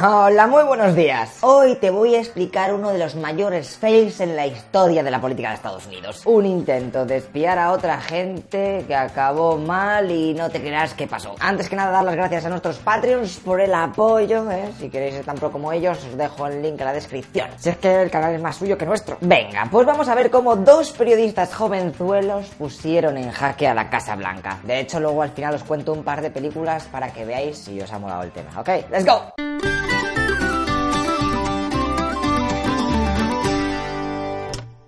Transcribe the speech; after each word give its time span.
Hola, 0.00 0.46
muy 0.46 0.62
buenos 0.62 0.94
días. 0.94 1.38
Hoy 1.40 1.74
te 1.74 1.90
voy 1.90 2.14
a 2.14 2.20
explicar 2.20 2.72
uno 2.72 2.90
de 2.90 2.98
los 2.98 3.16
mayores 3.16 3.76
fails 3.78 4.20
en 4.20 4.36
la 4.36 4.46
historia 4.46 5.02
de 5.02 5.10
la 5.10 5.20
política 5.20 5.48
de 5.48 5.56
Estados 5.56 5.86
Unidos. 5.86 6.22
Un 6.24 6.46
intento 6.46 7.04
de 7.04 7.16
espiar 7.16 7.58
a 7.58 7.72
otra 7.72 8.00
gente 8.00 8.84
que 8.86 8.94
acabó 8.94 9.56
mal 9.56 10.08
y 10.08 10.34
no 10.34 10.50
te 10.50 10.60
creerás 10.60 10.94
qué 10.94 11.08
pasó. 11.08 11.34
Antes 11.40 11.68
que 11.68 11.74
nada, 11.74 11.90
dar 11.90 12.04
las 12.04 12.14
gracias 12.14 12.44
a 12.44 12.48
nuestros 12.48 12.78
Patreons 12.78 13.38
por 13.38 13.60
el 13.60 13.74
apoyo. 13.74 14.48
¿eh? 14.52 14.70
Si 14.78 14.88
queréis 14.88 15.14
ser 15.14 15.24
tan 15.24 15.36
pro 15.36 15.50
como 15.50 15.72
ellos, 15.72 15.98
os 16.04 16.16
dejo 16.16 16.46
el 16.46 16.62
link 16.62 16.78
en 16.78 16.86
la 16.86 16.92
descripción. 16.92 17.48
Si 17.56 17.70
es 17.70 17.78
que 17.78 18.02
el 18.02 18.10
canal 18.10 18.34
es 18.34 18.40
más 18.40 18.54
suyo 18.54 18.78
que 18.78 18.86
nuestro. 18.86 19.18
Venga, 19.20 19.66
pues 19.68 19.84
vamos 19.84 20.08
a 20.08 20.14
ver 20.14 20.30
cómo 20.30 20.54
dos 20.54 20.92
periodistas 20.92 21.52
jovenzuelos 21.52 22.46
pusieron 22.56 23.16
en 23.16 23.32
jaque 23.32 23.66
a 23.66 23.74
la 23.74 23.90
Casa 23.90 24.14
Blanca. 24.14 24.60
De 24.62 24.78
hecho, 24.78 25.00
luego 25.00 25.22
al 25.22 25.30
final 25.30 25.56
os 25.56 25.64
cuento 25.64 25.92
un 25.92 26.04
par 26.04 26.22
de 26.22 26.30
películas 26.30 26.84
para 26.84 27.12
que 27.12 27.24
veáis 27.24 27.58
si 27.58 27.80
os 27.80 27.92
ha 27.92 27.98
molado 27.98 28.22
el 28.22 28.30
tema. 28.30 28.50
¿Ok? 28.60 28.68
¡Let's 28.90 29.04
go! 29.04 29.87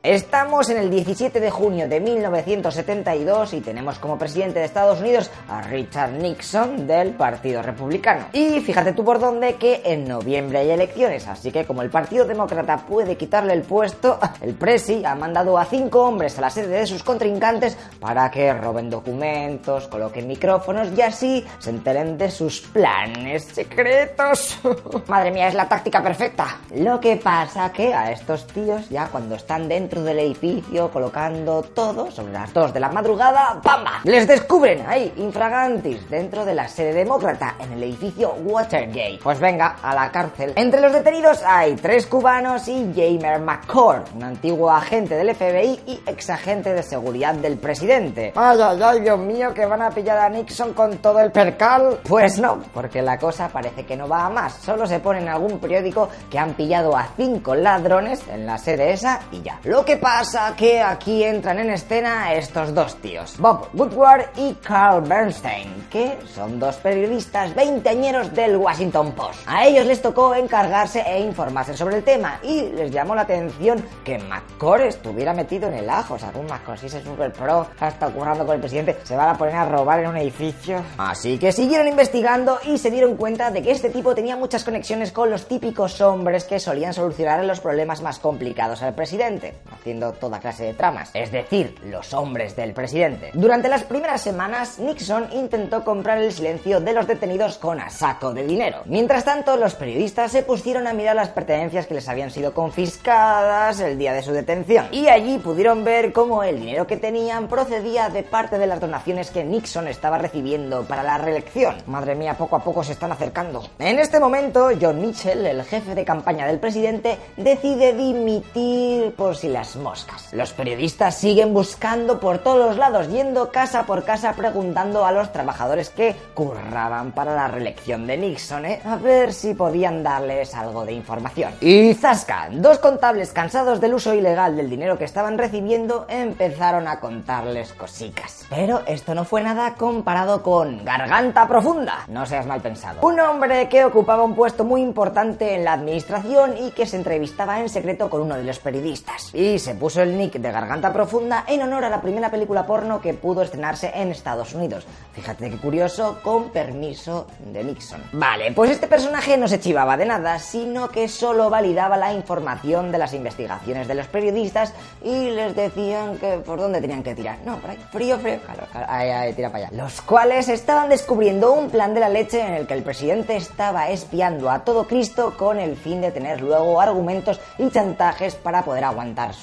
Estamos 0.02 0.70
en 0.70 0.78
el 0.78 0.88
17 0.88 1.40
de 1.40 1.50
junio 1.50 1.86
de 1.86 2.00
1972 2.00 3.52
y 3.52 3.60
tenemos 3.60 3.98
como 3.98 4.18
presidente 4.18 4.58
de 4.58 4.64
Estados 4.64 4.98
Unidos 4.98 5.30
a 5.46 5.60
Richard 5.60 6.12
Nixon 6.12 6.86
del 6.86 7.10
Partido 7.10 7.60
Republicano. 7.60 8.28
Y 8.32 8.60
fíjate 8.60 8.94
tú 8.94 9.04
por 9.04 9.20
dónde 9.20 9.56
que 9.56 9.82
en 9.84 10.08
noviembre 10.08 10.60
hay 10.60 10.70
elecciones, 10.70 11.28
así 11.28 11.52
que 11.52 11.66
como 11.66 11.82
el 11.82 11.90
Partido 11.90 12.24
Demócrata 12.24 12.78
puede 12.78 13.18
quitarle 13.18 13.52
el 13.52 13.60
puesto, 13.60 14.18
el 14.40 14.54
Presi 14.54 15.04
ha 15.04 15.14
mandado 15.14 15.58
a 15.58 15.66
cinco 15.66 16.04
hombres 16.04 16.38
a 16.38 16.40
la 16.40 16.50
sede 16.50 16.78
de 16.78 16.86
sus 16.86 17.02
contrincantes 17.02 17.76
para 18.00 18.30
que 18.30 18.54
roben 18.54 18.88
documentos, 18.88 19.86
coloquen 19.88 20.26
micrófonos 20.26 20.88
y 20.96 21.02
así 21.02 21.46
se 21.58 21.68
enteren 21.68 22.16
de 22.16 22.30
sus 22.30 22.62
planes 22.62 23.44
secretos. 23.44 24.60
Madre 25.08 25.30
mía, 25.30 25.48
es 25.48 25.54
la 25.54 25.68
táctica 25.68 26.02
perfecta. 26.02 26.58
Lo 26.74 26.98
que 26.98 27.16
pasa 27.16 27.70
que 27.70 27.92
a 27.92 28.10
estos 28.10 28.46
tíos 28.46 28.88
ya 28.88 29.06
cuando 29.08 29.34
están 29.34 29.68
dentro 29.68 29.89
del 29.98 30.20
edificio 30.20 30.88
colocando 30.90 31.62
todo 31.62 32.10
sobre 32.12 32.32
las 32.32 32.52
2 32.54 32.72
de 32.72 32.78
la 32.78 32.90
madrugada, 32.90 33.60
¡pamba! 33.60 34.00
Les 34.04 34.28
descubren 34.28 34.84
ahí, 34.86 35.12
infragantis, 35.16 36.08
dentro 36.08 36.44
de 36.44 36.54
la 36.54 36.68
sede 36.68 36.92
demócrata, 36.92 37.56
en 37.58 37.72
el 37.72 37.82
edificio 37.82 38.34
Watergate. 38.44 39.18
Pues 39.22 39.40
venga, 39.40 39.76
a 39.82 39.94
la 39.94 40.12
cárcel. 40.12 40.52
Entre 40.54 40.80
los 40.80 40.92
detenidos 40.92 41.42
hay 41.44 41.74
tres 41.74 42.06
cubanos 42.06 42.68
y 42.68 42.92
Jamer 42.94 43.40
McCord, 43.40 44.04
un 44.14 44.22
antiguo 44.22 44.70
agente 44.70 45.16
del 45.16 45.34
FBI 45.34 45.80
y 45.86 46.00
ex 46.06 46.30
agente 46.30 46.72
de 46.72 46.84
seguridad 46.84 47.34
del 47.34 47.58
presidente. 47.58 48.32
Ay, 48.36 48.58
ay, 48.62 48.80
ay, 48.82 49.00
Dios 49.00 49.18
mío, 49.18 49.52
que 49.52 49.66
van 49.66 49.82
a 49.82 49.90
pillar 49.90 50.18
a 50.18 50.28
Nixon 50.28 50.72
con 50.72 50.98
todo 50.98 51.18
el 51.20 51.32
percal. 51.32 51.98
Pues 52.08 52.38
no, 52.38 52.60
porque 52.72 53.02
la 53.02 53.18
cosa 53.18 53.48
parece 53.48 53.84
que 53.84 53.96
no 53.96 54.08
va 54.08 54.26
a 54.26 54.30
más. 54.30 54.54
Solo 54.54 54.86
se 54.86 55.00
pone 55.00 55.20
en 55.20 55.28
algún 55.28 55.58
periódico 55.58 56.08
que 56.30 56.38
han 56.38 56.54
pillado 56.54 56.96
a 56.96 57.08
cinco 57.16 57.54
ladrones 57.54 58.22
en 58.28 58.46
la 58.46 58.58
sede 58.58 58.92
esa 58.92 59.20
y 59.32 59.42
ya. 59.42 59.58
Que 59.84 59.96
pasa 59.96 60.54
que 60.56 60.80
aquí 60.80 61.24
entran 61.24 61.58
en 61.58 61.70
escena 61.70 62.34
estos 62.34 62.74
dos 62.74 62.96
tíos, 62.96 63.36
Bob 63.38 63.68
Woodward 63.72 64.26
y 64.36 64.54
Carl 64.54 65.00
Bernstein, 65.02 65.86
que 65.90 66.18
son 66.34 66.58
dos 66.58 66.76
periodistas 66.76 67.54
veinteañeros 67.54 68.32
del 68.34 68.56
Washington 68.56 69.12
Post. 69.12 69.40
A 69.46 69.66
ellos 69.66 69.86
les 69.86 70.02
tocó 70.02 70.34
encargarse 70.34 71.00
e 71.00 71.20
informarse 71.20 71.76
sobre 71.76 71.96
el 71.96 72.04
tema 72.04 72.40
y 72.42 72.62
les 72.62 72.90
llamó 72.90 73.14
la 73.14 73.22
atención 73.22 73.84
que 74.04 74.18
McCord 74.18 74.82
estuviera 74.82 75.32
metido 75.32 75.68
en 75.68 75.74
el 75.74 75.88
ajo. 75.88 76.14
O 76.14 76.18
sea, 76.18 76.32
un 76.34 76.46
McCord 76.46 76.78
si 76.78 76.86
es 76.86 77.02
super 77.02 77.32
pro, 77.32 77.66
está 77.80 78.08
currando 78.08 78.44
con 78.44 78.54
el 78.56 78.60
presidente, 78.60 78.98
se 79.04 79.16
van 79.16 79.30
a 79.30 79.38
poner 79.38 79.54
a 79.54 79.64
robar 79.64 80.00
en 80.00 80.08
un 80.08 80.16
edificio. 80.16 80.82
Así 80.98 81.38
que 81.38 81.52
siguieron 81.52 81.88
investigando 81.88 82.58
y 82.64 82.78
se 82.78 82.90
dieron 82.90 83.16
cuenta 83.16 83.50
de 83.50 83.62
que 83.62 83.70
este 83.70 83.90
tipo 83.90 84.14
tenía 84.14 84.36
muchas 84.36 84.64
conexiones 84.64 85.12
con 85.12 85.30
los 85.30 85.46
típicos 85.46 86.00
hombres 86.00 86.44
que 86.44 86.60
solían 86.60 86.92
solucionar 86.92 87.44
los 87.44 87.60
problemas 87.60 88.02
más 88.02 88.18
complicados 88.18 88.82
al 88.82 88.94
presidente 88.94 89.54
haciendo 89.72 90.12
toda 90.12 90.40
clase 90.40 90.64
de 90.64 90.74
tramas, 90.74 91.10
es 91.14 91.32
decir, 91.32 91.76
los 91.84 92.12
hombres 92.14 92.56
del 92.56 92.72
presidente. 92.72 93.30
Durante 93.34 93.68
las 93.68 93.84
primeras 93.84 94.20
semanas, 94.20 94.78
Nixon 94.78 95.28
intentó 95.32 95.84
comprar 95.84 96.18
el 96.18 96.32
silencio 96.32 96.80
de 96.80 96.92
los 96.92 97.06
detenidos 97.06 97.58
con 97.58 97.80
a 97.80 97.90
saco 97.90 98.32
de 98.32 98.46
dinero. 98.46 98.82
Mientras 98.86 99.24
tanto, 99.24 99.56
los 99.56 99.74
periodistas 99.74 100.32
se 100.32 100.42
pusieron 100.42 100.86
a 100.86 100.92
mirar 100.92 101.16
las 101.16 101.28
pertenencias 101.28 101.86
que 101.86 101.94
les 101.94 102.08
habían 102.08 102.30
sido 102.30 102.54
confiscadas 102.54 103.80
el 103.80 103.98
día 103.98 104.12
de 104.12 104.22
su 104.22 104.32
detención, 104.32 104.86
y 104.90 105.08
allí 105.08 105.38
pudieron 105.38 105.84
ver 105.84 106.12
cómo 106.12 106.42
el 106.42 106.60
dinero 106.60 106.86
que 106.86 106.96
tenían 106.96 107.48
procedía 107.48 108.08
de 108.08 108.22
parte 108.22 108.58
de 108.58 108.66
las 108.66 108.80
donaciones 108.80 109.30
que 109.30 109.44
Nixon 109.44 109.88
estaba 109.88 110.18
recibiendo 110.18 110.84
para 110.84 111.02
la 111.02 111.18
reelección. 111.18 111.76
Madre 111.86 112.14
mía, 112.14 112.34
poco 112.36 112.56
a 112.56 112.64
poco 112.64 112.84
se 112.84 112.92
están 112.92 113.12
acercando. 113.12 113.62
En 113.78 113.98
este 113.98 114.20
momento, 114.20 114.70
John 114.80 115.00
Mitchell, 115.00 115.44
el 115.46 115.62
jefe 115.64 115.94
de 115.94 116.04
campaña 116.04 116.46
del 116.46 116.58
presidente, 116.58 117.18
decide 117.36 117.92
dimitir 117.94 119.14
por 119.14 119.36
si 119.36 119.48
las 119.60 119.76
moscas. 119.76 120.32
Los 120.32 120.54
periodistas 120.54 121.16
siguen 121.16 121.52
buscando 121.52 122.18
por 122.18 122.38
todos 122.38 122.68
los 122.68 122.78
lados, 122.78 123.08
yendo 123.08 123.52
casa 123.52 123.84
por 123.84 124.04
casa 124.04 124.32
preguntando 124.32 125.04
a 125.04 125.12
los 125.12 125.32
trabajadores 125.32 125.90
que 125.90 126.16
curraban 126.32 127.12
para 127.12 127.34
la 127.36 127.46
reelección 127.46 128.06
de 128.06 128.16
Nixon, 128.16 128.64
¿eh? 128.64 128.80
a 128.86 128.96
ver 128.96 129.34
si 129.34 129.52
podían 129.52 130.02
darles 130.02 130.54
algo 130.54 130.86
de 130.86 130.92
información. 130.94 131.52
Y 131.60 131.92
zasca, 131.92 132.48
dos 132.50 132.78
contables 132.78 133.32
cansados 133.32 133.82
del 133.82 133.92
uso 133.92 134.14
ilegal 134.14 134.56
del 134.56 134.70
dinero 134.70 134.96
que 134.96 135.04
estaban 135.04 135.36
recibiendo 135.36 136.06
empezaron 136.08 136.88
a 136.88 136.98
contarles 136.98 137.74
cositas. 137.74 138.46
Pero 138.48 138.80
esto 138.86 139.14
no 139.14 139.26
fue 139.26 139.42
nada 139.42 139.74
comparado 139.74 140.42
con 140.42 140.86
Garganta 140.86 141.46
Profunda, 141.46 142.06
no 142.08 142.24
seas 142.24 142.46
mal 142.46 142.62
pensado. 142.62 143.06
Un 143.06 143.20
hombre 143.20 143.68
que 143.68 143.84
ocupaba 143.84 144.22
un 144.22 144.34
puesto 144.34 144.64
muy 144.64 144.80
importante 144.80 145.54
en 145.54 145.64
la 145.64 145.74
administración 145.74 146.56
y 146.56 146.70
que 146.70 146.86
se 146.86 146.96
entrevistaba 146.96 147.60
en 147.60 147.68
secreto 147.68 148.08
con 148.08 148.22
uno 148.22 148.36
de 148.36 148.44
los 148.44 148.58
periodistas. 148.58 149.34
Y 149.34 149.49
se 149.58 149.74
puso 149.74 150.02
el 150.02 150.16
nick 150.16 150.34
de 150.34 150.52
Garganta 150.52 150.92
Profunda 150.92 151.44
en 151.46 151.62
honor 151.62 151.84
a 151.84 151.90
la 151.90 152.00
primera 152.00 152.30
película 152.30 152.66
porno 152.66 153.00
que 153.00 153.14
pudo 153.14 153.42
estrenarse 153.42 153.90
en 153.94 154.10
Estados 154.10 154.54
Unidos. 154.54 154.86
Fíjate 155.12 155.50
qué 155.50 155.56
curioso, 155.56 156.18
con 156.22 156.50
permiso 156.50 157.26
de 157.52 157.64
Nixon. 157.64 158.02
Vale, 158.12 158.52
pues 158.52 158.70
este 158.70 158.86
personaje 158.86 159.36
no 159.36 159.48
se 159.48 159.60
chivaba 159.60 159.96
de 159.96 160.06
nada, 160.06 160.38
sino 160.38 160.88
que 160.88 161.08
solo 161.08 161.50
validaba 161.50 161.96
la 161.96 162.12
información 162.12 162.92
de 162.92 162.98
las 162.98 163.14
investigaciones 163.14 163.88
de 163.88 163.94
los 163.94 164.06
periodistas 164.06 164.72
y 165.02 165.30
les 165.30 165.54
decían 165.56 166.18
que 166.18 166.38
por 166.38 166.58
dónde 166.58 166.80
tenían 166.80 167.02
que 167.02 167.14
tirar. 167.14 167.38
No, 167.44 167.58
por 167.58 167.70
ahí, 167.70 167.78
frío, 167.90 168.18
frío, 168.18 168.40
calor, 168.46 168.66
calor. 168.72 168.88
Ahí, 168.90 169.32
tira 169.32 169.50
para 169.50 169.66
allá. 169.66 169.76
Los 169.76 170.00
cuales 170.02 170.48
estaban 170.48 170.88
descubriendo 170.88 171.52
un 171.52 171.70
plan 171.70 171.94
de 171.94 172.00
la 172.00 172.08
leche 172.08 172.40
en 172.40 172.54
el 172.54 172.66
que 172.66 172.74
el 172.74 172.82
presidente 172.82 173.36
estaba 173.36 173.90
espiando 173.90 174.50
a 174.50 174.64
todo 174.64 174.86
Cristo 174.86 175.34
con 175.36 175.58
el 175.58 175.76
fin 175.76 176.00
de 176.00 176.10
tener 176.10 176.40
luego 176.40 176.80
argumentos 176.80 177.40
y 177.58 177.68
chantajes 177.70 178.34
para 178.34 178.64
poder 178.64 178.84
aguantar 178.84 179.34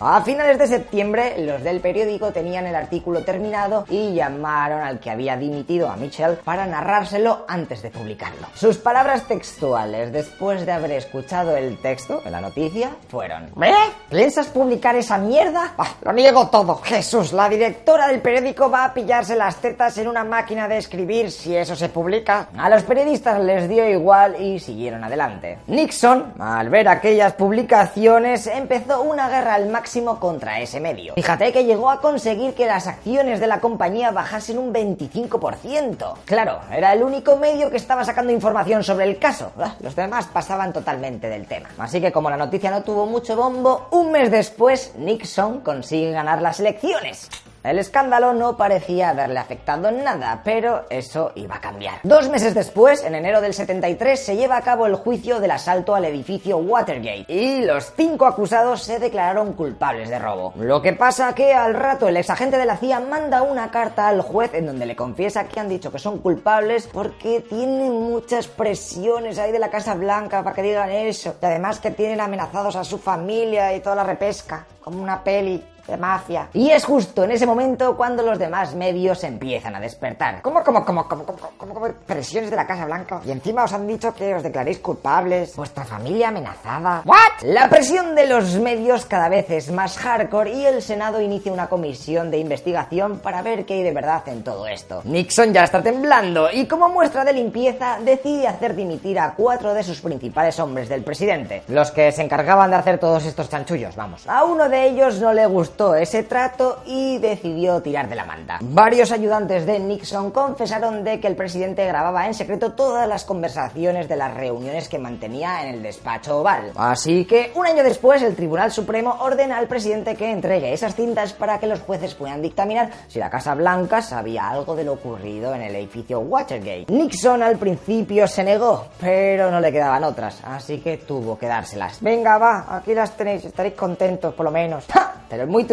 A 0.00 0.22
finales 0.22 0.58
de 0.58 0.66
septiembre, 0.66 1.34
los 1.38 1.62
del 1.62 1.80
periódico 1.80 2.32
tenían 2.32 2.66
el 2.66 2.74
artículo 2.74 3.24
terminado 3.24 3.84
y 3.88 4.14
llamaron 4.14 4.80
al 4.80 5.00
que 5.00 5.10
había 5.10 5.36
dimitido 5.36 5.90
a 5.90 5.96
Mitchell 5.96 6.38
para 6.44 6.66
narrárselo 6.66 7.44
antes 7.48 7.82
de 7.82 7.90
publicarlo. 7.90 8.46
Sus 8.54 8.78
palabras 8.78 9.24
textuales, 9.28 10.12
después 10.12 10.64
de 10.64 10.72
haber 10.72 10.92
escuchado 10.92 11.56
el 11.56 11.80
texto 11.82 12.20
de 12.20 12.30
la 12.30 12.40
noticia, 12.40 12.90
fueron: 13.08 13.50
¿Eh? 13.62 13.74
¿Piensas 14.08 14.46
publicar 14.48 14.96
esa 14.96 15.18
mierda? 15.18 15.74
Bah, 15.76 15.96
lo 16.02 16.12
niego 16.12 16.48
todo. 16.48 16.76
Jesús, 16.76 17.32
la 17.32 17.48
directora 17.48 18.08
del 18.08 18.20
periódico 18.20 18.70
va 18.70 18.86
a 18.86 18.94
pillarse 18.94 19.36
las 19.36 19.56
tetas 19.56 19.98
en 19.98 20.08
una 20.08 20.24
máquina 20.24 20.68
de 20.68 20.78
escribir 20.78 21.30
si 21.30 21.56
eso 21.56 21.76
se 21.76 21.88
publica. 21.88 22.48
A 22.56 22.68
los 22.70 22.82
periodistas 22.84 23.40
les 23.40 23.68
dio 23.68 23.88
igual 23.88 24.40
y 24.40 24.58
siguieron 24.58 25.04
adelante. 25.04 25.58
Nixon, 25.66 26.34
al 26.38 26.68
ver 26.70 26.88
aquellas 26.88 27.34
publicaciones, 27.34 28.46
empezó 28.46 29.02
una 29.02 29.17
guerra 29.26 29.54
al 29.54 29.70
máximo 29.70 30.20
contra 30.20 30.60
ese 30.60 30.80
medio. 30.80 31.14
Fíjate 31.14 31.50
que 31.50 31.64
llegó 31.64 31.90
a 31.90 32.00
conseguir 32.02 32.54
que 32.54 32.66
las 32.66 32.86
acciones 32.86 33.40
de 33.40 33.46
la 33.46 33.58
compañía 33.60 34.10
bajasen 34.10 34.58
un 34.58 34.72
25%. 34.72 36.14
Claro, 36.26 36.60
era 36.70 36.92
el 36.92 37.02
único 37.02 37.36
medio 37.36 37.70
que 37.70 37.78
estaba 37.78 38.04
sacando 38.04 38.32
información 38.32 38.84
sobre 38.84 39.06
el 39.06 39.18
caso. 39.18 39.52
Ah, 39.58 39.74
Los 39.80 39.96
demás 39.96 40.26
pasaban 40.26 40.72
totalmente 40.72 41.28
del 41.28 41.46
tema. 41.46 41.70
Así 41.78 42.00
que 42.00 42.12
como 42.12 42.28
la 42.30 42.36
noticia 42.36 42.70
no 42.70 42.82
tuvo 42.82 43.06
mucho 43.06 43.34
bombo, 43.34 43.88
un 43.90 44.12
mes 44.12 44.30
después 44.30 44.92
Nixon 44.96 45.60
consigue 45.60 46.12
ganar 46.12 46.42
las 46.42 46.60
elecciones. 46.60 47.28
El 47.68 47.78
escándalo 47.78 48.32
no 48.32 48.56
parecía 48.56 49.10
haberle 49.10 49.38
afectado 49.38 49.90
nada, 49.90 50.40
pero 50.42 50.86
eso 50.88 51.32
iba 51.34 51.56
a 51.56 51.60
cambiar. 51.60 52.00
Dos 52.02 52.30
meses 52.30 52.54
después, 52.54 53.04
en 53.04 53.14
enero 53.14 53.42
del 53.42 53.52
73, 53.52 54.18
se 54.18 54.36
lleva 54.36 54.56
a 54.56 54.62
cabo 54.62 54.86
el 54.86 54.94
juicio 54.94 55.38
del 55.38 55.50
asalto 55.50 55.94
al 55.94 56.06
edificio 56.06 56.56
Watergate 56.56 57.26
y 57.28 57.60
los 57.66 57.92
cinco 57.94 58.24
acusados 58.24 58.82
se 58.82 58.98
declararon 58.98 59.52
culpables 59.52 60.08
de 60.08 60.18
robo. 60.18 60.54
Lo 60.56 60.80
que 60.80 60.94
pasa 60.94 61.34
que 61.34 61.52
al 61.52 61.74
rato 61.74 62.08
el 62.08 62.16
exagente 62.16 62.56
de 62.56 62.64
la 62.64 62.78
CIA 62.78 63.00
manda 63.00 63.42
una 63.42 63.70
carta 63.70 64.08
al 64.08 64.22
juez 64.22 64.54
en 64.54 64.64
donde 64.64 64.86
le 64.86 64.96
confiesa 64.96 65.46
que 65.46 65.60
han 65.60 65.68
dicho 65.68 65.92
que 65.92 65.98
son 65.98 66.20
culpables 66.20 66.88
porque 66.90 67.40
tienen 67.40 67.92
muchas 67.92 68.48
presiones 68.48 69.38
ahí 69.38 69.52
de 69.52 69.58
la 69.58 69.68
Casa 69.68 69.94
Blanca 69.94 70.42
para 70.42 70.56
que 70.56 70.62
digan 70.62 70.90
eso. 70.90 71.36
Y 71.42 71.44
además 71.44 71.80
que 71.80 71.90
tienen 71.90 72.22
amenazados 72.22 72.76
a 72.76 72.84
su 72.84 72.96
familia 72.96 73.74
y 73.74 73.80
toda 73.80 73.96
la 73.96 74.04
repesca, 74.04 74.64
como 74.80 75.02
una 75.02 75.22
peli 75.22 75.62
de 75.88 75.96
mafia. 75.96 76.48
Y 76.52 76.70
es 76.70 76.84
justo 76.84 77.24
en 77.24 77.32
ese 77.32 77.46
momento 77.46 77.96
cuando 77.96 78.22
los 78.22 78.38
demás 78.38 78.74
medios 78.74 79.24
empiezan 79.24 79.74
a 79.74 79.80
despertar. 79.80 80.42
¿Cómo, 80.42 80.62
cómo, 80.62 80.84
cómo, 80.84 81.08
cómo, 81.08 81.24
cómo, 81.24 81.38
cómo, 81.56 81.74
cómo 81.74 81.88
presiones 82.06 82.50
de 82.50 82.56
la 82.56 82.66
Casa 82.66 82.84
Blanca? 82.84 83.20
Y 83.24 83.30
encima 83.30 83.64
os 83.64 83.72
han 83.72 83.86
dicho 83.86 84.14
que 84.14 84.34
os 84.34 84.42
declaréis 84.42 84.78
culpables, 84.78 85.56
vuestra 85.56 85.84
familia 85.84 86.28
amenazada. 86.28 87.02
¿What? 87.04 87.42
La 87.42 87.68
presión 87.68 88.14
de 88.14 88.26
los 88.26 88.56
medios 88.56 89.06
cada 89.06 89.28
vez 89.28 89.50
es 89.50 89.70
más 89.72 89.96
hardcore 89.96 90.52
y 90.52 90.66
el 90.66 90.82
Senado 90.82 91.20
inicia 91.20 91.52
una 91.52 91.68
comisión 91.68 92.30
de 92.30 92.38
investigación 92.38 93.18
para 93.20 93.42
ver 93.42 93.64
qué 93.64 93.74
hay 93.74 93.82
de 93.82 93.92
verdad 93.92 94.22
en 94.28 94.44
todo 94.44 94.66
esto. 94.66 95.00
Nixon 95.04 95.52
ya 95.52 95.64
está 95.64 95.82
temblando 95.82 96.50
y 96.52 96.66
como 96.66 96.88
muestra 96.88 97.24
de 97.24 97.32
limpieza 97.32 97.98
decide 98.04 98.46
hacer 98.46 98.76
dimitir 98.76 99.18
a 99.18 99.34
cuatro 99.34 99.72
de 99.72 99.82
sus 99.82 100.00
principales 100.00 100.58
hombres 100.60 100.88
del 100.88 101.02
presidente, 101.02 101.62
los 101.68 101.90
que 101.90 102.12
se 102.12 102.22
encargaban 102.22 102.70
de 102.70 102.76
hacer 102.76 102.98
todos 102.98 103.24
estos 103.24 103.48
chanchullos, 103.48 103.96
vamos. 103.96 104.26
A 104.28 104.44
uno 104.44 104.68
de 104.68 104.86
ellos 104.86 105.18
no 105.20 105.32
le 105.32 105.46
gustó 105.46 105.77
ese 105.78 106.24
trato 106.24 106.82
y 106.86 107.18
decidió 107.18 107.80
tirar 107.80 108.08
de 108.08 108.16
la 108.16 108.24
manta. 108.24 108.58
Varios 108.60 109.12
ayudantes 109.12 109.64
de 109.64 109.78
Nixon 109.78 110.32
confesaron 110.32 111.04
de 111.04 111.20
que 111.20 111.28
el 111.28 111.36
presidente 111.36 111.86
grababa 111.86 112.26
en 112.26 112.34
secreto 112.34 112.72
todas 112.72 113.08
las 113.08 113.24
conversaciones 113.24 114.08
de 114.08 114.16
las 114.16 114.34
reuniones 114.34 114.88
que 114.88 114.98
mantenía 114.98 115.62
en 115.62 115.74
el 115.74 115.82
despacho 115.82 116.40
oval. 116.40 116.72
Así 116.74 117.24
que 117.24 117.52
un 117.54 117.66
año 117.66 117.84
después 117.84 118.22
el 118.22 118.34
Tribunal 118.34 118.72
Supremo 118.72 119.18
ordena 119.20 119.56
al 119.56 119.68
presidente 119.68 120.16
que 120.16 120.30
entregue 120.30 120.72
esas 120.72 120.96
cintas 120.96 121.32
para 121.32 121.60
que 121.60 121.68
los 121.68 121.80
jueces 121.80 122.14
puedan 122.14 122.42
dictaminar 122.42 122.90
si 123.06 123.20
la 123.20 123.30
Casa 123.30 123.54
Blanca 123.54 124.02
sabía 124.02 124.48
algo 124.48 124.74
de 124.74 124.84
lo 124.84 124.94
ocurrido 124.94 125.54
en 125.54 125.62
el 125.62 125.76
edificio 125.76 126.18
Watergate. 126.20 126.86
Nixon 126.88 127.42
al 127.42 127.56
principio 127.56 128.26
se 128.26 128.42
negó, 128.42 128.86
pero 128.98 129.50
no 129.50 129.60
le 129.60 129.70
quedaban 129.70 130.02
otras, 130.02 130.40
así 130.44 130.78
que 130.80 130.98
tuvo 130.98 131.38
que 131.38 131.46
dárselas. 131.46 131.98
Venga, 132.00 132.36
va, 132.38 132.66
aquí 132.68 132.94
las 132.94 133.16
tenéis, 133.16 133.44
estaréis 133.44 133.74
contentos 133.74 134.34
por 134.34 134.44
lo 134.44 134.50
menos. 134.50 134.86
Pero 135.28 135.42
el 135.42 135.48
muy 135.48 135.64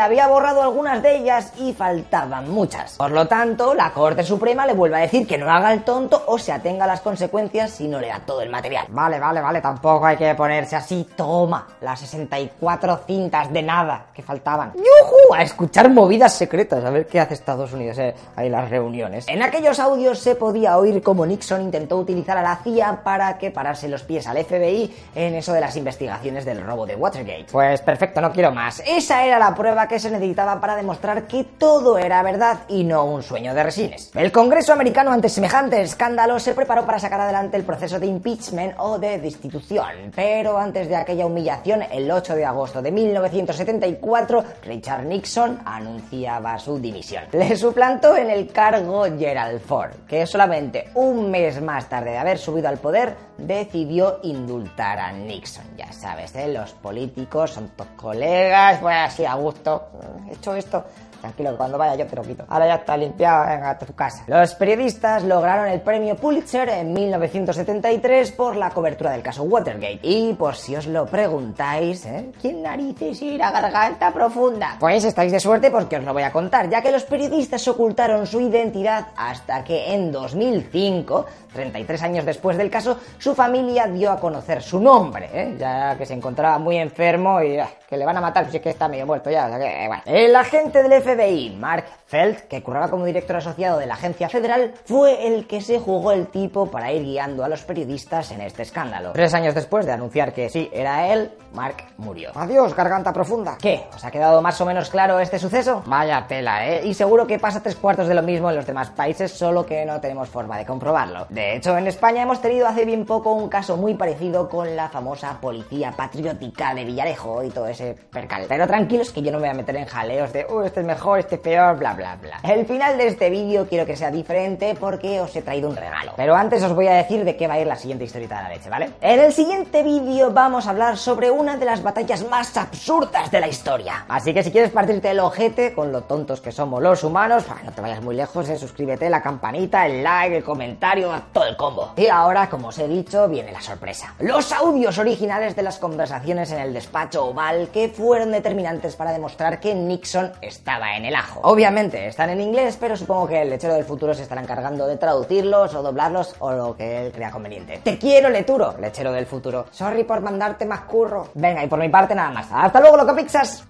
había 0.00 0.26
borrado 0.26 0.62
algunas 0.62 1.02
de 1.02 1.16
ellas 1.16 1.52
y 1.58 1.72
faltaban 1.72 2.48
muchas. 2.50 2.96
Por 2.96 3.10
lo 3.10 3.26
tanto, 3.26 3.74
la 3.74 3.92
Corte 3.92 4.22
Suprema 4.22 4.66
le 4.66 4.72
vuelve 4.72 4.96
a 4.96 5.00
decir 5.00 5.26
que 5.26 5.38
no 5.38 5.50
haga 5.50 5.72
el 5.72 5.82
tonto 5.82 6.22
o 6.26 6.38
se 6.38 6.52
atenga 6.52 6.84
a 6.84 6.86
las 6.86 7.00
consecuencias 7.00 7.70
si 7.70 7.88
no 7.88 8.00
le 8.00 8.08
da 8.08 8.20
todo 8.24 8.40
el 8.40 8.50
material. 8.50 8.86
Vale, 8.88 9.18
vale, 9.18 9.40
vale, 9.40 9.60
tampoco 9.60 10.06
hay 10.06 10.16
que 10.16 10.34
ponerse 10.34 10.76
así. 10.76 11.08
Toma, 11.16 11.66
las 11.80 12.00
64 12.00 13.00
cintas 13.06 13.52
de 13.52 13.62
nada 13.62 14.06
que 14.14 14.22
faltaban. 14.22 14.72
¡Yujú! 14.74 15.34
A 15.34 15.42
escuchar 15.42 15.90
movidas 15.90 16.32
secretas, 16.34 16.84
a 16.84 16.90
ver 16.90 17.06
qué 17.06 17.20
hace 17.20 17.34
Estados 17.34 17.72
Unidos 17.72 17.98
eh, 17.98 18.14
ahí 18.36 18.48
las 18.48 18.70
reuniones. 18.70 19.26
En 19.28 19.42
aquellos 19.42 19.78
audios 19.78 20.18
se 20.18 20.34
podía 20.34 20.78
oír 20.78 21.02
cómo 21.02 21.26
Nixon 21.26 21.62
intentó 21.62 21.98
utilizar 21.98 22.38
a 22.38 22.42
la 22.42 22.56
CIA 22.56 23.02
para 23.04 23.38
que 23.38 23.50
parase 23.50 23.88
los 23.88 24.02
pies 24.02 24.26
al 24.26 24.42
FBI 24.42 24.94
en 25.14 25.34
eso 25.34 25.52
de 25.52 25.60
las 25.60 25.76
investigaciones 25.76 26.44
del 26.44 26.62
robo 26.64 26.86
de 26.86 26.96
Watergate. 26.96 27.46
Pues 27.50 27.80
perfecto, 27.82 28.20
no 28.20 28.32
quiero 28.32 28.52
más. 28.52 28.82
Esa 28.86 29.24
era 29.24 29.38
la 29.42 29.56
prueba 29.56 29.88
que 29.88 29.98
se 29.98 30.08
necesitaba 30.08 30.60
para 30.60 30.76
demostrar 30.76 31.26
que 31.26 31.42
todo 31.42 31.98
era 31.98 32.22
verdad 32.22 32.60
y 32.68 32.84
no 32.84 33.04
un 33.06 33.24
sueño 33.24 33.52
de 33.54 33.64
resines. 33.64 34.12
El 34.14 34.30
Congreso 34.30 34.72
americano 34.72 35.10
ante 35.10 35.28
semejante 35.28 35.82
escándalo 35.82 36.38
se 36.38 36.54
preparó 36.54 36.86
para 36.86 37.00
sacar 37.00 37.22
adelante 37.22 37.56
el 37.56 37.64
proceso 37.64 37.98
de 37.98 38.06
impeachment 38.06 38.74
o 38.78 39.00
de 39.00 39.18
destitución, 39.18 40.12
pero 40.14 40.56
antes 40.56 40.88
de 40.88 40.94
aquella 40.94 41.26
humillación, 41.26 41.82
el 41.90 42.08
8 42.08 42.36
de 42.36 42.44
agosto 42.44 42.80
de 42.80 42.92
1974, 42.92 44.44
Richard 44.62 45.06
Nixon 45.06 45.58
anunciaba 45.64 46.56
su 46.60 46.78
dimisión. 46.78 47.24
Le 47.32 47.56
suplantó 47.56 48.16
en 48.16 48.30
el 48.30 48.46
cargo 48.52 49.06
Gerald 49.18 49.60
Ford, 49.60 49.90
que 50.06 50.24
solamente 50.24 50.90
un 50.94 51.32
mes 51.32 51.60
más 51.60 51.88
tarde 51.88 52.12
de 52.12 52.18
haber 52.18 52.38
subido 52.38 52.68
al 52.68 52.78
poder 52.78 53.16
decidió 53.38 54.20
indultar 54.22 55.00
a 55.00 55.10
Nixon. 55.10 55.64
Ya 55.76 55.92
sabes, 55.92 56.34
¿eh? 56.36 56.46
los 56.46 56.72
políticos 56.74 57.50
son 57.50 57.70
tus 57.70 57.86
colegas, 57.96 58.78
pues 58.80 59.21
a 59.26 59.34
gusto. 59.34 59.88
He 60.28 60.34
hecho 60.34 60.54
esto. 60.54 60.84
Tranquilo, 61.22 61.52
que 61.52 61.56
cuando 61.56 61.78
vaya 61.78 61.94
yo 61.94 62.04
te 62.04 62.16
lo 62.16 62.22
quito. 62.22 62.44
Ahora 62.48 62.66
ya 62.66 62.74
está 62.74 62.96
limpiado, 62.96 63.46
venga, 63.46 63.70
a 63.70 63.78
tu 63.78 63.94
casa. 63.94 64.24
Los 64.26 64.56
periodistas 64.56 65.22
lograron 65.22 65.68
el 65.68 65.80
premio 65.80 66.16
Pulitzer 66.16 66.68
en 66.68 66.92
1973 66.92 68.32
por 68.32 68.56
la 68.56 68.70
cobertura 68.70 69.12
del 69.12 69.22
caso 69.22 69.44
Watergate. 69.44 70.00
Y 70.02 70.34
por 70.34 70.56
si 70.56 70.74
os 70.74 70.88
lo 70.88 71.06
preguntáis, 71.06 72.04
¿eh? 72.06 72.32
¿quién 72.40 72.60
narices 72.60 73.22
irá 73.22 73.52
garganta 73.52 74.12
profunda? 74.12 74.76
Pues 74.80 75.04
estáis 75.04 75.30
de 75.30 75.38
suerte 75.38 75.70
porque 75.70 75.98
os 75.98 76.02
lo 76.02 76.12
voy 76.12 76.24
a 76.24 76.32
contar, 76.32 76.68
ya 76.68 76.82
que 76.82 76.90
los 76.90 77.04
periodistas 77.04 77.68
ocultaron 77.68 78.26
su 78.26 78.40
identidad 78.40 79.06
hasta 79.16 79.62
que 79.62 79.94
en 79.94 80.10
2005, 80.10 81.26
33 81.52 82.02
años 82.02 82.24
después 82.24 82.56
del 82.56 82.68
caso, 82.68 82.98
su 83.18 83.32
familia 83.32 83.86
dio 83.86 84.10
a 84.10 84.18
conocer 84.18 84.60
su 84.60 84.80
nombre, 84.80 85.30
¿eh? 85.32 85.54
ya 85.56 85.96
que 85.96 86.04
se 86.04 86.14
encontraba 86.14 86.58
muy 86.58 86.78
enfermo 86.78 87.40
y 87.40 87.58
ah, 87.58 87.68
que 87.88 87.96
le 87.96 88.04
van 88.04 88.16
a 88.16 88.20
matar 88.20 88.50
si 88.50 88.56
es 88.56 88.62
que 88.62 88.70
está 88.70 88.88
medio 88.88 89.06
muerto 89.12 89.30
ya. 89.30 89.46
O 89.46 89.48
sea 89.50 89.58
que, 89.58 89.66
eh. 89.66 89.90
El 90.06 90.34
agente 90.34 90.82
del 90.82 91.02
FBI, 91.02 91.56
Mark 91.58 91.84
Felt, 92.06 92.48
que 92.48 92.62
curraba 92.62 92.88
como 92.88 93.04
director 93.04 93.36
asociado 93.36 93.78
de 93.78 93.86
la 93.86 93.94
agencia 93.94 94.28
federal, 94.28 94.72
fue 94.86 95.26
el 95.26 95.46
que 95.46 95.60
se 95.60 95.78
jugó 95.78 96.12
el 96.12 96.28
tipo 96.28 96.70
para 96.70 96.90
ir 96.92 97.02
guiando 97.02 97.44
a 97.44 97.48
los 97.48 97.62
periodistas 97.62 98.30
en 98.32 98.40
este 98.40 98.62
escándalo. 98.62 99.12
Tres 99.12 99.34
años 99.34 99.54
después 99.54 99.84
de 99.84 99.92
anunciar 99.92 100.32
que 100.32 100.48
sí, 100.48 100.70
era 100.72 101.12
él, 101.12 101.30
Mark 101.52 101.76
murió. 101.98 102.30
Adiós, 102.34 102.74
garganta 102.74 103.12
profunda. 103.12 103.58
¿Qué? 103.60 103.84
¿Os 103.94 104.02
ha 104.02 104.10
quedado 104.10 104.40
más 104.40 104.58
o 104.60 104.64
menos 104.64 104.88
claro 104.88 105.20
este 105.20 105.38
suceso? 105.38 105.82
Vaya 105.86 106.24
tela, 106.26 106.66
¿eh? 106.66 106.86
Y 106.86 106.94
seguro 106.94 107.26
que 107.26 107.38
pasa 107.38 107.62
tres 107.62 107.76
cuartos 107.76 108.08
de 108.08 108.14
lo 108.14 108.22
mismo 108.22 108.48
en 108.48 108.56
los 108.56 108.66
demás 108.66 108.90
países, 108.90 109.30
solo 109.30 109.66
que 109.66 109.84
no 109.84 110.00
tenemos 110.00 110.28
forma 110.28 110.56
de 110.56 110.64
comprobarlo. 110.64 111.26
De 111.28 111.56
hecho, 111.56 111.76
en 111.76 111.86
España 111.86 112.22
hemos 112.22 112.40
tenido 112.40 112.66
hace 112.66 112.86
bien 112.86 113.04
poco 113.04 113.32
un 113.32 113.50
caso 113.50 113.76
muy 113.76 113.94
parecido 113.94 114.48
con 114.48 114.74
la 114.74 114.88
famosa 114.88 115.38
policía 115.38 115.92
patriótica 115.92 116.74
de 116.74 116.84
Villarejo 116.84 117.42
y 117.42 117.50
todo 117.50 117.66
ese 117.66 117.94
percal. 118.10 118.46
Pero 118.48 118.66
tranquilos 119.02 119.12
que 119.12 119.22
yo 119.22 119.32
no 119.32 119.38
me 119.38 119.48
voy 119.48 119.50
a 119.50 119.54
meter 119.54 119.76
en 119.76 119.86
jaleos 119.86 120.32
de, 120.32 120.46
uh, 120.48 120.62
este 120.62 120.80
es 120.80 120.86
mejor, 120.86 121.18
este 121.18 121.36
es 121.36 121.40
peor, 121.40 121.76
bla, 121.78 121.94
bla, 121.94 122.16
bla. 122.16 122.40
El 122.42 122.66
final 122.66 122.96
de 122.96 123.08
este 123.08 123.30
vídeo 123.30 123.66
quiero 123.68 123.86
que 123.86 123.96
sea 123.96 124.10
diferente 124.10 124.76
porque 124.78 125.20
os 125.20 125.34
he 125.34 125.42
traído 125.42 125.68
un 125.68 125.76
regalo. 125.76 126.12
Pero 126.16 126.34
antes 126.34 126.62
os 126.62 126.74
voy 126.74 126.86
a 126.86 126.94
decir 126.94 127.24
de 127.24 127.36
qué 127.36 127.46
va 127.46 127.54
a 127.54 127.60
ir 127.60 127.66
la 127.66 127.76
siguiente 127.76 128.04
historieta 128.04 128.36
de 128.36 128.42
la 128.42 128.48
leche, 128.50 128.68
¿vale? 128.68 128.90
En 129.00 129.20
el 129.20 129.32
siguiente 129.32 129.82
vídeo 129.82 130.30
vamos 130.30 130.66
a 130.66 130.70
hablar 130.70 130.96
sobre 130.96 131.30
una 131.30 131.56
de 131.56 131.64
las 131.64 131.82
batallas 131.82 132.26
más 132.28 132.56
absurdas 132.56 133.30
de 133.30 133.40
la 133.40 133.48
historia. 133.48 134.04
Así 134.08 134.32
que 134.32 134.42
si 134.42 134.50
quieres 134.50 134.70
partirte 134.70 135.10
el 135.10 135.20
ojete 135.20 135.74
con 135.74 135.92
lo 135.92 136.02
tontos 136.02 136.40
que 136.40 136.52
somos 136.52 136.82
los 136.82 137.02
humanos, 137.04 137.44
bah, 137.48 137.60
no 137.64 137.72
te 137.72 137.80
vayas 137.80 138.02
muy 138.02 138.14
lejos, 138.14 138.48
eh, 138.48 138.56
suscríbete, 138.56 139.08
la 139.10 139.22
campanita, 139.22 139.86
el 139.86 140.02
like, 140.02 140.36
el 140.36 140.44
comentario, 140.44 141.10
todo 141.32 141.44
el 141.46 141.56
combo. 141.56 141.92
Y 141.96 142.06
ahora, 142.06 142.48
como 142.48 142.68
os 142.68 142.78
he 142.78 142.88
dicho, 142.88 143.28
viene 143.28 143.52
la 143.52 143.60
sorpresa. 143.60 144.14
Los 144.20 144.52
audios 144.52 144.98
originales 144.98 145.56
de 145.56 145.62
las 145.62 145.78
conversaciones 145.78 146.50
en 146.52 146.58
el 146.58 146.72
despacho 146.72 147.26
oval 147.26 147.68
que 147.72 147.88
fueron 147.88 148.32
determinantes 148.32 148.91
para 148.96 149.12
demostrar 149.12 149.60
que 149.60 149.74
Nixon 149.74 150.32
estaba 150.40 150.96
en 150.96 151.04
el 151.04 151.14
ajo. 151.14 151.40
Obviamente 151.44 152.06
están 152.06 152.30
en 152.30 152.40
inglés, 152.40 152.76
pero 152.80 152.96
supongo 152.96 153.28
que 153.28 153.42
el 153.42 153.50
lechero 153.50 153.74
del 153.74 153.84
futuro 153.84 154.14
se 154.14 154.22
estará 154.22 154.40
encargando 154.40 154.86
de 154.86 154.96
traducirlos 154.96 155.74
o 155.74 155.82
doblarlos 155.82 156.34
o 156.38 156.52
lo 156.52 156.76
que 156.76 157.06
él 157.06 157.12
crea 157.12 157.30
conveniente. 157.30 157.80
Te 157.82 157.98
quiero, 157.98 158.28
Leturo, 158.28 158.76
lechero 158.78 159.12
del 159.12 159.26
futuro. 159.26 159.66
Sorry 159.70 160.04
por 160.04 160.20
mandarte 160.20 160.64
más 160.64 160.82
curro. 160.82 161.28
Venga, 161.34 161.64
y 161.64 161.68
por 161.68 161.78
mi 161.78 161.88
parte 161.88 162.14
nada 162.14 162.30
más. 162.30 162.46
Hasta 162.50 162.80
luego, 162.80 162.96
loco 162.96 163.14
pizzas. 163.14 163.64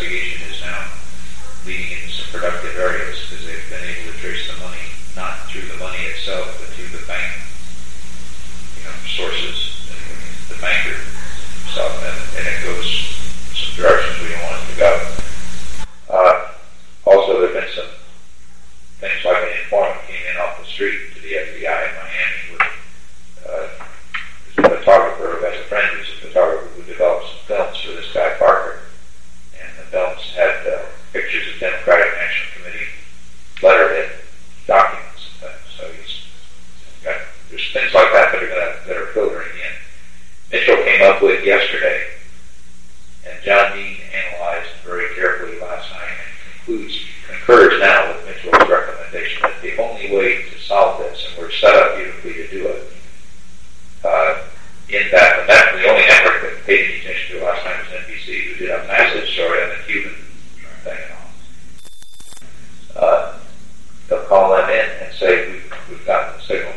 investigation, 0.00 0.49
leading 1.66 1.92
into 1.92 2.08
some 2.08 2.30
productive 2.30 2.76
areas 2.76 3.18
because 3.28 3.44
they've 3.44 3.68
been 3.68 3.84
able 3.84 4.12
to 4.12 4.18
trace 4.18 4.46
the 4.46 4.56
money, 4.60 4.84
not 5.16 5.48
through 5.50 5.66
the 5.68 5.76
money 5.76 5.98
itself, 6.04 6.46
but 6.58 6.68
through 6.76 6.88
the 6.88 7.04
bank, 7.06 7.32
you 8.78 8.84
know, 8.84 8.94
sources, 9.16 9.76
the 10.48 10.56
banker 10.60 10.99
who's 46.66 47.06
concurs 47.26 47.80
now 47.80 48.08
with 48.08 48.26
Mitchell's 48.26 48.68
recommendation 48.68 49.42
that 49.42 49.62
the 49.62 49.76
only 49.78 50.14
way 50.14 50.42
to 50.50 50.58
solve 50.60 50.98
this, 50.98 51.26
and 51.28 51.38
we're 51.38 51.50
set 51.50 51.74
up 51.74 51.96
beautifully 51.96 52.34
to 52.34 52.50
do 52.50 52.66
it, 52.66 52.92
uh, 54.04 54.42
in 54.88 55.06
that, 55.12 55.46
that 55.46 55.72
the 55.74 55.88
only 55.88 56.02
network 56.06 56.42
that 56.42 56.64
paid 56.66 56.84
any 56.84 57.00
attention 57.00 57.38
to 57.38 57.44
last 57.44 57.62
time 57.62 57.78
was 57.78 57.88
NBC, 58.04 58.42
who 58.44 58.54
did 58.66 58.70
a 58.70 58.86
massive 58.86 59.28
story 59.28 59.62
on 59.62 59.68
the 59.70 59.84
Cuban 59.86 60.14
thing 60.84 60.98
and 60.98 61.12
all. 62.96 63.02
Uh, 63.02 63.38
they'll 64.08 64.24
call 64.26 64.56
them 64.56 64.68
in 64.70 64.90
and 65.02 65.14
say, 65.14 65.50
we've, 65.50 65.72
we've 65.88 66.06
gotten 66.06 66.38
the 66.38 66.44
signal 66.44 66.72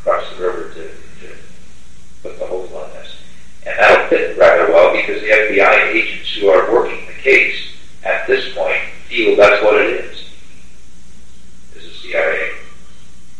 across 0.00 0.28
the 0.30 0.42
river 0.42 0.68
to, 0.74 0.88
to 1.20 1.34
put 2.22 2.38
the 2.38 2.46
hold 2.46 2.70
on 2.72 2.90
this. 2.90 3.16
And 3.66 3.78
that'll 3.78 4.08
fit 4.08 4.36
rather 4.36 4.70
well 4.70 4.92
because 4.92 5.22
the 5.22 5.28
FBI 5.28 5.94
agents 5.94 6.34
who 6.34 6.48
are 6.48 6.70
working 6.70 7.03
at 8.24 8.28
this 8.28 8.54
point 8.54 8.80
feel 9.06 9.36
that's 9.36 9.62
what 9.62 9.74
it 9.74 10.02
is. 10.02 10.24
This 11.74 11.84
is 11.84 12.00
CIA. 12.00 12.52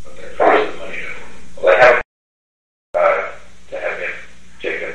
the 0.05 0.11
CIA. 0.13 0.27
Okay. 0.27 0.35
Where's 0.37 0.73
the 0.73 0.79
money? 0.79 0.97
Well, 1.57 1.75
they 1.75 1.81
have 1.81 2.03
uh, 2.93 3.33
to 3.71 3.81
have 3.81 3.99
him 3.99 4.11
take 4.61 4.83
an 4.83 4.95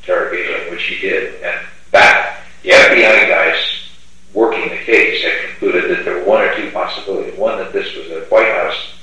interrogation, 0.00 0.70
which 0.72 0.84
he 0.84 0.98
did, 0.98 1.34
and 1.42 1.66
that 1.92 2.44
the 2.62 2.70
FBI 2.70 3.28
guys 3.28 3.88
working 4.32 4.70
the 4.70 4.82
case 4.84 5.22
had 5.22 5.50
concluded 5.50 5.90
that 5.90 6.06
there 6.06 6.14
were 6.14 6.24
one 6.24 6.42
or 6.42 6.56
two 6.56 6.70
possibilities. 6.70 7.38
One, 7.38 7.58
that 7.58 7.74
this 7.74 7.94
was 7.94 8.06
a 8.06 8.24
White 8.30 8.50
House. 8.52 8.94